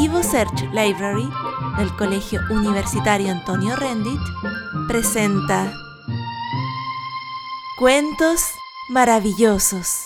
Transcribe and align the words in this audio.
Evo 0.00 0.22
Search 0.22 0.62
Library 0.72 1.28
del 1.76 1.92
Colegio 1.96 2.40
Universitario 2.50 3.32
Antonio 3.32 3.74
Rendit 3.74 4.20
presenta 4.86 5.72
Cuentos 7.80 8.42
maravillosos. 8.90 10.04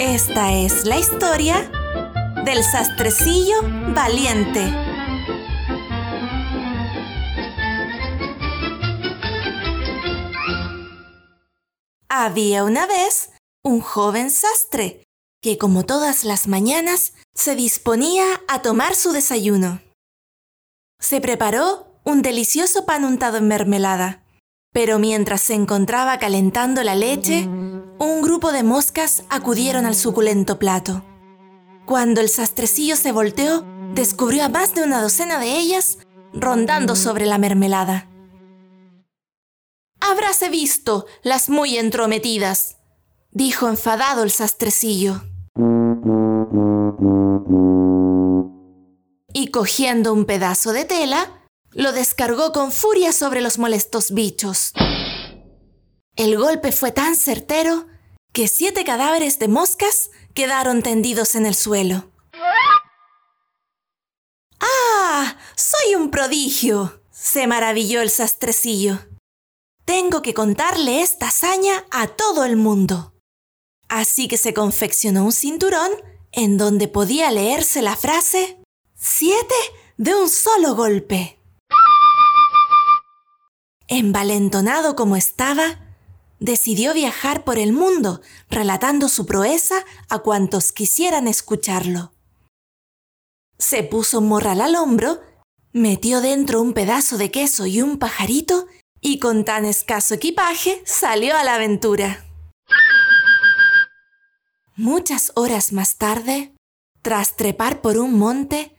Esta 0.00 0.52
es 0.52 0.84
la 0.84 0.98
historia 0.98 1.70
del 2.44 2.64
sastrecillo 2.64 3.62
valiente. 3.94 4.64
Había 12.08 12.64
una 12.64 12.86
vez 12.86 13.31
un 13.64 13.80
joven 13.80 14.30
sastre 14.30 15.04
que 15.40 15.56
como 15.56 15.84
todas 15.84 16.24
las 16.24 16.48
mañanas 16.48 17.14
se 17.34 17.54
disponía 17.54 18.24
a 18.48 18.62
tomar 18.62 18.94
su 18.94 19.12
desayuno. 19.12 19.80
Se 21.00 21.20
preparó 21.20 22.00
un 22.04 22.22
delicioso 22.22 22.84
pan 22.86 23.04
untado 23.04 23.38
en 23.38 23.48
mermelada, 23.48 24.24
pero 24.72 24.98
mientras 24.98 25.42
se 25.42 25.54
encontraba 25.54 26.18
calentando 26.18 26.82
la 26.82 26.94
leche, 26.94 27.46
un 27.46 28.22
grupo 28.22 28.52
de 28.52 28.62
moscas 28.62 29.24
acudieron 29.28 29.86
al 29.86 29.94
suculento 29.94 30.58
plato. 30.58 31.04
Cuando 31.86 32.20
el 32.20 32.28
sastrecillo 32.28 32.96
se 32.96 33.12
volteó, 33.12 33.64
descubrió 33.94 34.44
a 34.44 34.48
más 34.48 34.74
de 34.74 34.82
una 34.82 35.00
docena 35.02 35.38
de 35.38 35.58
ellas 35.58 35.98
rondando 36.32 36.96
sobre 36.96 37.26
la 37.26 37.38
mermelada. 37.38 38.08
Habráse 40.00 40.48
visto 40.48 41.06
las 41.22 41.48
muy 41.48 41.76
entrometidas, 41.76 42.78
dijo 43.32 43.68
enfadado 43.68 44.22
el 44.22 44.30
sastrecillo. 44.30 45.22
Y 49.34 49.48
cogiendo 49.50 50.12
un 50.12 50.24
pedazo 50.24 50.72
de 50.72 50.84
tela, 50.84 51.48
lo 51.72 51.92
descargó 51.92 52.52
con 52.52 52.70
furia 52.70 53.12
sobre 53.12 53.40
los 53.40 53.58
molestos 53.58 54.12
bichos. 54.12 54.72
El 56.16 56.38
golpe 56.38 56.70
fue 56.70 56.92
tan 56.92 57.16
certero 57.16 57.86
que 58.32 58.46
siete 58.46 58.84
cadáveres 58.84 59.38
de 59.38 59.48
moscas 59.48 60.10
quedaron 60.34 60.82
tendidos 60.82 61.34
en 61.34 61.46
el 61.46 61.54
suelo. 61.54 62.10
¡Ah! 64.60 65.36
¡Soy 65.56 65.94
un 65.94 66.10
prodigio! 66.10 67.02
se 67.10 67.46
maravilló 67.46 68.02
el 68.02 68.10
sastrecillo. 68.10 68.98
Tengo 69.84 70.22
que 70.22 70.34
contarle 70.34 71.02
esta 71.02 71.28
hazaña 71.28 71.84
a 71.90 72.08
todo 72.08 72.44
el 72.44 72.56
mundo. 72.56 73.11
Así 73.94 74.26
que 74.26 74.38
se 74.38 74.54
confeccionó 74.54 75.22
un 75.22 75.32
cinturón 75.32 75.90
en 76.32 76.56
donde 76.56 76.88
podía 76.88 77.30
leerse 77.30 77.82
la 77.82 77.94
frase 77.94 78.56
Siete 78.94 79.54
de 79.98 80.14
un 80.14 80.30
solo 80.30 80.74
golpe. 80.74 81.38
Envalentonado 83.88 84.96
como 84.96 85.14
estaba, 85.14 85.94
decidió 86.40 86.94
viajar 86.94 87.44
por 87.44 87.58
el 87.58 87.74
mundo 87.74 88.22
relatando 88.48 89.10
su 89.10 89.26
proeza 89.26 89.84
a 90.08 90.20
cuantos 90.20 90.72
quisieran 90.72 91.28
escucharlo. 91.28 92.14
Se 93.58 93.82
puso 93.82 94.20
un 94.20 94.28
morral 94.28 94.62
al 94.62 94.74
hombro, 94.74 95.20
metió 95.74 96.22
dentro 96.22 96.62
un 96.62 96.72
pedazo 96.72 97.18
de 97.18 97.30
queso 97.30 97.66
y 97.66 97.82
un 97.82 97.98
pajarito 97.98 98.68
y 99.02 99.18
con 99.18 99.44
tan 99.44 99.66
escaso 99.66 100.14
equipaje 100.14 100.82
salió 100.86 101.36
a 101.36 101.44
la 101.44 101.56
aventura. 101.56 102.31
Muchas 104.82 105.30
horas 105.36 105.72
más 105.72 105.94
tarde, 105.94 106.56
tras 107.02 107.36
trepar 107.36 107.82
por 107.82 107.98
un 107.98 108.18
monte, 108.18 108.74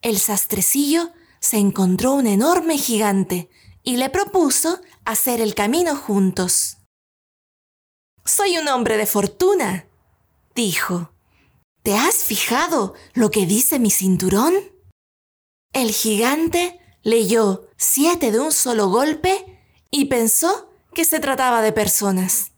el 0.00 0.20
sastrecillo 0.20 1.10
se 1.40 1.56
encontró 1.56 2.12
un 2.12 2.28
enorme 2.28 2.78
gigante 2.78 3.50
y 3.82 3.96
le 3.96 4.10
propuso 4.10 4.80
hacer 5.04 5.40
el 5.40 5.56
camino 5.56 5.96
juntos. 5.96 6.76
Soy 8.24 8.58
un 8.58 8.68
hombre 8.68 8.96
de 8.96 9.06
fortuna, 9.06 9.88
dijo. 10.54 11.12
¿Te 11.82 11.96
has 11.96 12.22
fijado 12.22 12.94
lo 13.14 13.32
que 13.32 13.44
dice 13.44 13.80
mi 13.80 13.90
cinturón? 13.90 14.54
El 15.72 15.90
gigante 15.90 16.78
leyó 17.02 17.66
siete 17.76 18.30
de 18.30 18.38
un 18.38 18.52
solo 18.52 18.88
golpe 18.88 19.60
y 19.90 20.04
pensó 20.04 20.70
que 20.94 21.04
se 21.04 21.18
trataba 21.18 21.60
de 21.60 21.72
personas. 21.72 22.52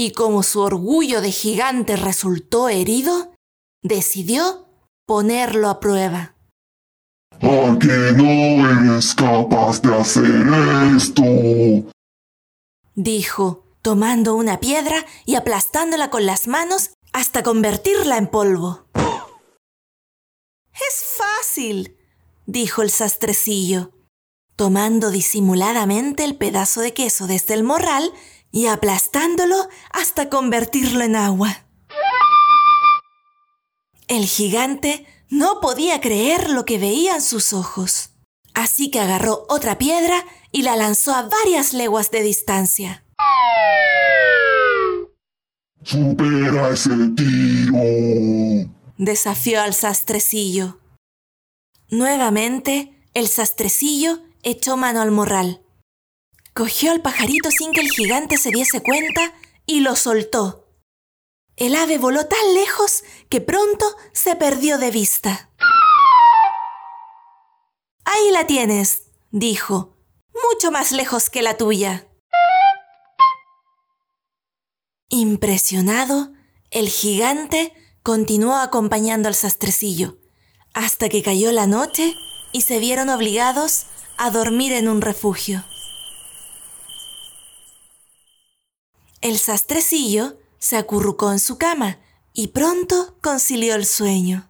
Y 0.00 0.12
como 0.12 0.44
su 0.44 0.60
orgullo 0.60 1.20
de 1.20 1.32
gigante 1.32 1.96
resultó 1.96 2.68
herido, 2.68 3.32
decidió 3.82 4.68
ponerlo 5.06 5.68
a 5.68 5.80
prueba. 5.80 6.36
¿A 7.40 7.76
que 7.80 8.12
no 8.16 8.92
eres 8.92 9.12
capaz 9.16 9.82
de 9.82 9.94
hacer 9.96 10.46
esto? 10.96 11.24
dijo, 12.94 13.64
tomando 13.82 14.36
una 14.36 14.60
piedra 14.60 15.04
y 15.24 15.34
aplastándola 15.34 16.10
con 16.10 16.26
las 16.26 16.46
manos 16.46 16.90
hasta 17.12 17.42
convertirla 17.42 18.18
en 18.18 18.28
polvo. 18.28 18.86
Es 20.74 21.16
fácil, 21.16 21.96
dijo 22.46 22.82
el 22.82 22.90
sastrecillo, 22.90 23.90
tomando 24.54 25.10
disimuladamente 25.10 26.22
el 26.22 26.36
pedazo 26.36 26.82
de 26.82 26.94
queso 26.94 27.26
desde 27.26 27.54
el 27.54 27.64
morral 27.64 28.12
y 28.50 28.66
aplastándolo 28.66 29.68
hasta 29.90 30.28
convertirlo 30.28 31.02
en 31.04 31.16
agua. 31.16 31.64
El 34.08 34.24
gigante 34.24 35.06
no 35.28 35.60
podía 35.60 36.00
creer 36.00 36.50
lo 36.50 36.64
que 36.64 36.78
veían 36.78 37.20
sus 37.20 37.52
ojos, 37.52 38.10
así 38.54 38.90
que 38.90 39.00
agarró 39.00 39.44
otra 39.48 39.76
piedra 39.76 40.24
y 40.50 40.62
la 40.62 40.76
lanzó 40.76 41.14
a 41.14 41.22
varias 41.22 41.74
leguas 41.74 42.10
de 42.10 42.22
distancia. 42.22 43.04
¡Supera 45.84 46.70
ese 46.70 46.90
tiro! 47.16 48.70
Desafió 48.96 49.62
al 49.62 49.74
sastrecillo. 49.74 50.80
Nuevamente, 51.90 52.92
el 53.14 53.28
sastrecillo 53.28 54.20
echó 54.42 54.76
mano 54.76 55.00
al 55.00 55.10
morral. 55.10 55.62
Cogió 56.58 56.90
al 56.90 57.02
pajarito 57.02 57.52
sin 57.52 57.70
que 57.70 57.80
el 57.80 57.88
gigante 57.88 58.36
se 58.36 58.50
diese 58.50 58.82
cuenta 58.82 59.32
y 59.64 59.78
lo 59.78 59.94
soltó. 59.94 60.66
El 61.54 61.76
ave 61.76 61.98
voló 61.98 62.26
tan 62.26 62.52
lejos 62.52 63.04
que 63.28 63.40
pronto 63.40 63.86
se 64.12 64.34
perdió 64.34 64.76
de 64.76 64.90
vista. 64.90 65.52
Ahí 68.04 68.32
la 68.32 68.48
tienes, 68.48 69.04
dijo, 69.30 69.98
mucho 70.50 70.72
más 70.72 70.90
lejos 70.90 71.30
que 71.30 71.42
la 71.42 71.56
tuya. 71.56 72.08
Impresionado, 75.10 76.32
el 76.72 76.88
gigante 76.88 77.72
continuó 78.02 78.56
acompañando 78.56 79.28
al 79.28 79.36
sastrecillo, 79.36 80.18
hasta 80.74 81.08
que 81.08 81.22
cayó 81.22 81.52
la 81.52 81.68
noche 81.68 82.16
y 82.52 82.62
se 82.62 82.80
vieron 82.80 83.10
obligados 83.10 83.86
a 84.16 84.32
dormir 84.32 84.72
en 84.72 84.88
un 84.88 85.02
refugio. 85.02 85.64
El 89.20 89.38
sastrecillo 89.38 90.38
se 90.58 90.76
acurrucó 90.76 91.32
en 91.32 91.40
su 91.40 91.58
cama 91.58 91.98
y 92.32 92.48
pronto 92.48 93.16
concilió 93.20 93.74
el 93.74 93.84
sueño. 93.84 94.48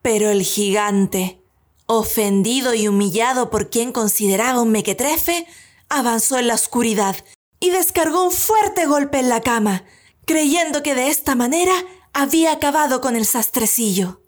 Pero 0.00 0.30
el 0.30 0.42
gigante, 0.42 1.42
ofendido 1.84 2.72
y 2.72 2.88
humillado 2.88 3.50
por 3.50 3.68
quien 3.68 3.92
consideraba 3.92 4.62
un 4.62 4.70
mequetrefe, 4.70 5.46
avanzó 5.90 6.38
en 6.38 6.48
la 6.48 6.54
oscuridad 6.54 7.16
y 7.60 7.70
descargó 7.70 8.24
un 8.24 8.30
fuerte 8.32 8.86
golpe 8.86 9.18
en 9.18 9.28
la 9.28 9.42
cama, 9.42 9.84
creyendo 10.24 10.82
que 10.82 10.94
de 10.94 11.08
esta 11.08 11.34
manera 11.34 11.74
había 12.14 12.52
acabado 12.52 13.02
con 13.02 13.14
el 13.14 13.26
sastrecillo. 13.26 14.22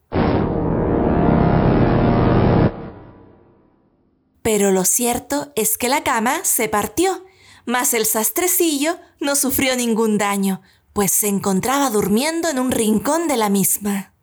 Pero 4.42 4.72
lo 4.72 4.84
cierto 4.84 5.52
es 5.56 5.78
que 5.78 5.88
la 5.88 6.04
cama 6.04 6.44
se 6.44 6.68
partió, 6.68 7.24
mas 7.66 7.92
el 7.92 8.06
sastrecillo 8.06 8.98
no 9.20 9.36
sufrió 9.36 9.76
ningún 9.76 10.16
daño, 10.16 10.62
pues 10.92 11.12
se 11.12 11.28
encontraba 11.28 11.90
durmiendo 11.90 12.48
en 12.48 12.58
un 12.58 12.70
rincón 12.70 13.28
de 13.28 13.36
la 13.36 13.50
misma. 13.50 14.14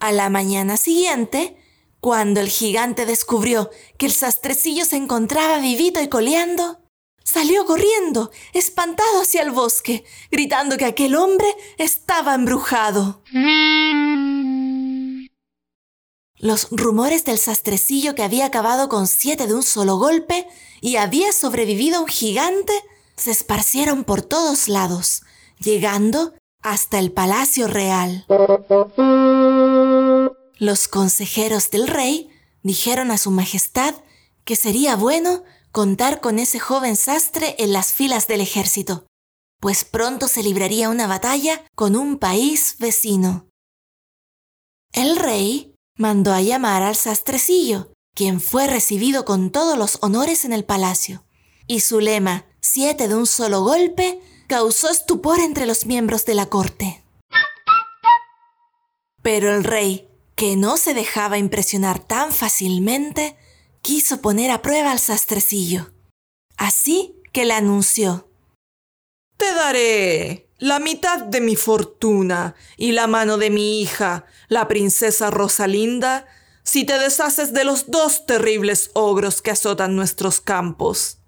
A 0.00 0.10
la 0.10 0.28
mañana 0.30 0.76
siguiente, 0.76 1.56
cuando 2.00 2.40
el 2.40 2.48
gigante 2.48 3.06
descubrió 3.06 3.70
que 3.98 4.06
el 4.06 4.12
sastrecillo 4.12 4.84
se 4.84 4.96
encontraba 4.96 5.58
vivito 5.58 6.00
y 6.00 6.08
coleando, 6.08 6.80
salió 7.22 7.66
corriendo, 7.66 8.30
espantado 8.52 9.22
hacia 9.22 9.42
el 9.42 9.50
bosque, 9.50 10.04
gritando 10.30 10.76
que 10.76 10.84
aquel 10.84 11.14
hombre 11.16 11.48
estaba 11.78 12.34
embrujado. 12.34 13.22
Los 16.38 16.68
rumores 16.70 17.24
del 17.24 17.38
sastrecillo 17.38 18.14
que 18.14 18.22
había 18.22 18.46
acabado 18.46 18.88
con 18.88 19.06
siete 19.06 19.46
de 19.46 19.54
un 19.54 19.62
solo 19.62 19.96
golpe 19.96 20.46
y 20.80 20.96
había 20.96 21.32
sobrevivido 21.32 22.02
un 22.02 22.08
gigante 22.08 22.72
se 23.16 23.30
esparcieron 23.30 24.04
por 24.04 24.20
todos 24.20 24.68
lados, 24.68 25.22
llegando 25.58 26.34
hasta 26.62 26.98
el 26.98 27.12
palacio 27.12 27.68
real. 27.68 28.26
Los 30.58 30.88
consejeros 30.88 31.70
del 31.70 31.88
rey 31.88 32.30
dijeron 32.62 33.10
a 33.10 33.18
su 33.18 33.30
majestad 33.30 33.94
que 34.44 34.56
sería 34.56 34.96
bueno 34.96 35.42
contar 35.72 36.20
con 36.20 36.38
ese 36.38 36.58
joven 36.58 36.96
sastre 36.96 37.56
en 37.58 37.72
las 37.72 37.94
filas 37.94 38.26
del 38.26 38.40
ejército, 38.40 39.06
pues 39.60 39.84
pronto 39.84 40.28
se 40.28 40.42
libraría 40.42 40.90
una 40.90 41.06
batalla 41.06 41.64
con 41.74 41.96
un 41.96 42.18
país 42.18 42.76
vecino. 42.78 43.48
El 44.92 45.16
rey 45.16 45.75
mandó 45.96 46.32
a 46.32 46.40
llamar 46.40 46.82
al 46.82 46.96
sastrecillo, 46.96 47.92
quien 48.14 48.40
fue 48.40 48.66
recibido 48.66 49.24
con 49.24 49.50
todos 49.50 49.76
los 49.76 49.98
honores 50.02 50.44
en 50.44 50.52
el 50.52 50.64
palacio, 50.64 51.24
y 51.66 51.80
su 51.80 52.00
lema, 52.00 52.46
siete 52.60 53.08
de 53.08 53.14
un 53.14 53.26
solo 53.26 53.62
golpe, 53.62 54.20
causó 54.46 54.90
estupor 54.90 55.40
entre 55.40 55.66
los 55.66 55.86
miembros 55.86 56.24
de 56.24 56.34
la 56.34 56.46
corte. 56.46 57.02
Pero 59.22 59.54
el 59.54 59.64
rey, 59.64 60.08
que 60.36 60.56
no 60.56 60.76
se 60.76 60.94
dejaba 60.94 61.38
impresionar 61.38 61.98
tan 61.98 62.32
fácilmente, 62.32 63.36
quiso 63.82 64.20
poner 64.20 64.50
a 64.50 64.62
prueba 64.62 64.92
al 64.92 65.00
sastrecillo. 65.00 65.90
Así 66.56 67.20
que 67.32 67.44
le 67.44 67.54
anunció. 67.54 68.30
Te 69.36 69.52
daré 69.52 70.45
la 70.58 70.78
mitad 70.78 71.18
de 71.24 71.40
mi 71.40 71.56
fortuna 71.56 72.54
y 72.76 72.92
la 72.92 73.06
mano 73.06 73.36
de 73.36 73.50
mi 73.50 73.80
hija, 73.80 74.24
la 74.48 74.68
princesa 74.68 75.30
Rosalinda, 75.30 76.26
si 76.62 76.84
te 76.84 76.98
deshaces 76.98 77.52
de 77.52 77.64
los 77.64 77.90
dos 77.90 78.26
terribles 78.26 78.90
ogros 78.94 79.42
que 79.42 79.52
azotan 79.52 79.94
nuestros 79.94 80.40
campos. 80.40 81.18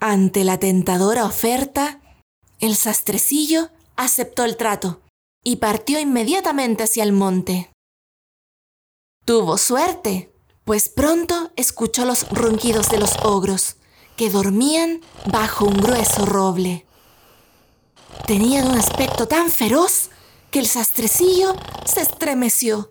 Ante 0.00 0.44
la 0.44 0.58
tentadora 0.58 1.24
oferta, 1.24 2.00
el 2.60 2.76
sastrecillo 2.76 3.70
aceptó 3.96 4.44
el 4.44 4.56
trato 4.56 5.00
y 5.42 5.56
partió 5.56 5.98
inmediatamente 5.98 6.82
hacia 6.84 7.04
el 7.04 7.12
monte. 7.12 7.70
Tuvo 9.24 9.56
suerte, 9.56 10.33
pues 10.64 10.88
pronto 10.88 11.52
escuchó 11.56 12.04
los 12.04 12.28
ronquidos 12.30 12.88
de 12.88 12.98
los 12.98 13.12
ogros, 13.22 13.76
que 14.16 14.30
dormían 14.30 15.00
bajo 15.26 15.66
un 15.66 15.76
grueso 15.76 16.24
roble. 16.24 16.86
Tenían 18.26 18.68
un 18.68 18.78
aspecto 18.78 19.28
tan 19.28 19.50
feroz 19.50 20.10
que 20.50 20.60
el 20.60 20.66
sastrecillo 20.66 21.54
se 21.84 22.00
estremeció, 22.00 22.90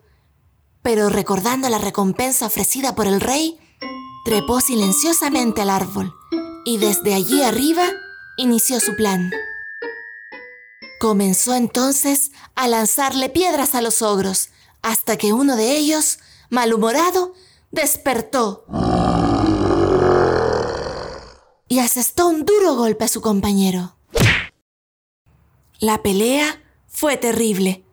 pero 0.82 1.08
recordando 1.08 1.68
la 1.68 1.78
recompensa 1.78 2.46
ofrecida 2.46 2.94
por 2.94 3.06
el 3.06 3.20
rey, 3.20 3.58
trepó 4.24 4.60
silenciosamente 4.60 5.62
al 5.62 5.70
árbol 5.70 6.14
y 6.64 6.78
desde 6.78 7.14
allí 7.14 7.42
arriba 7.42 7.90
inició 8.36 8.80
su 8.80 8.94
plan. 8.94 9.30
Comenzó 11.00 11.54
entonces 11.54 12.30
a 12.54 12.68
lanzarle 12.68 13.28
piedras 13.28 13.74
a 13.74 13.82
los 13.82 14.02
ogros, 14.02 14.50
hasta 14.82 15.16
que 15.16 15.32
uno 15.32 15.56
de 15.56 15.76
ellos, 15.76 16.18
malhumorado, 16.50 17.34
despertó 17.74 18.64
y 21.68 21.80
asestó 21.80 22.28
un 22.28 22.44
duro 22.44 22.76
golpe 22.76 23.04
a 23.04 23.08
su 23.08 23.20
compañero. 23.20 23.96
La 25.80 26.02
pelea 26.02 26.62
fue 26.86 27.16
terrible. 27.16 27.84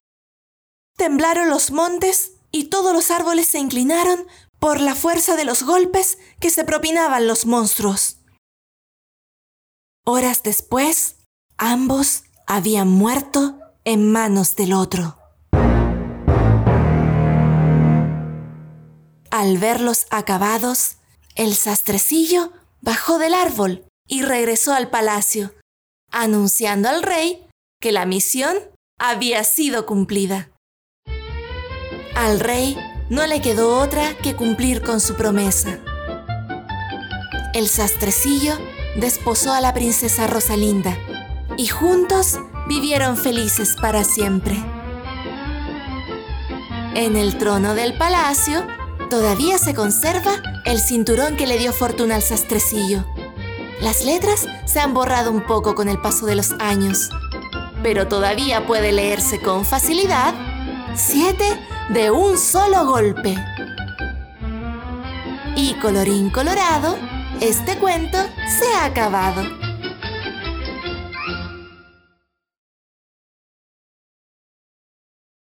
Temblaron 0.98 1.50
los 1.50 1.72
montes 1.72 2.34
y 2.52 2.66
todos 2.66 2.94
los 2.94 3.10
árboles 3.10 3.48
se 3.48 3.58
inclinaron 3.58 4.28
por 4.60 4.80
la 4.80 4.94
fuerza 4.94 5.36
de 5.36 5.46
los 5.46 5.64
golpes 5.64 6.20
que 6.40 6.52
se 6.52 6.64
propinaban 6.64 7.28
los 7.28 7.48
monstruos. 7.48 8.18
Horas 10.06 10.44
después, 10.44 11.16
ambos 11.58 12.24
habían 12.46 12.88
muerto 12.88 13.60
en 13.84 14.12
manos 14.12 14.56
del 14.56 14.74
otro. 14.74 15.21
Al 19.42 19.58
verlos 19.58 20.06
acabados, 20.12 20.98
el 21.34 21.56
sastrecillo 21.56 22.52
bajó 22.82 23.18
del 23.18 23.34
árbol 23.34 23.84
y 24.08 24.22
regresó 24.22 24.72
al 24.72 24.92
palacio, 24.92 25.56
anunciando 26.12 26.90
al 26.90 27.02
rey 27.02 27.48
que 27.82 27.92
la 27.92 28.06
misión 28.06 28.56
había 29.00 29.44
sido 29.44 29.88
cumplida. 29.88 30.52
Al 32.14 32.40
rey 32.40 32.78
no 33.10 33.26
le 33.26 33.42
quedó 33.42 33.80
otra 33.80 34.16
que 34.20 34.36
cumplir 34.36 34.84
con 34.84 35.02
su 35.02 35.16
promesa. 35.16 35.80
El 37.56 37.68
sastrecillo 37.68 38.60
desposó 38.96 39.54
a 39.54 39.60
la 39.60 39.74
princesa 39.74 40.28
Rosalinda 40.28 40.96
y 41.58 41.66
juntos 41.66 42.38
vivieron 42.68 43.18
felices 43.18 43.76
para 43.82 44.04
siempre. 44.04 44.64
En 46.94 47.16
el 47.16 47.40
trono 47.40 47.74
del 47.74 47.98
palacio 47.98 48.68
todavía 49.12 49.58
se 49.58 49.76
conserva 49.76 50.42
el 50.64 50.80
cinturón 50.80 51.36
que 51.36 51.46
le 51.46 51.58
dio 51.58 51.74
fortuna 51.74 52.16
al 52.16 52.22
sastrecillo. 52.22 53.06
Las 53.82 54.06
letras 54.06 54.48
se 54.66 54.80
han 54.80 54.94
borrado 54.94 55.32
un 55.32 55.46
poco 55.46 55.76
con 55.76 55.90
el 55.90 56.00
paso 56.00 56.26
de 56.26 56.36
los 56.36 56.54
años, 56.60 57.10
pero 57.84 58.08
todavía 58.08 58.66
puede 58.66 58.94
leerse 58.94 59.42
con 59.42 59.66
facilidad 59.66 60.34
siete 60.96 61.44
de 61.90 62.10
un 62.10 62.38
solo 62.38 62.86
golpe. 62.86 63.36
Y 65.58 65.74
colorín 65.82 66.30
colorado, 66.30 66.98
este 67.42 67.78
cuento 67.80 68.18
se 68.60 68.74
ha 68.76 68.86
acabado. 68.86 69.61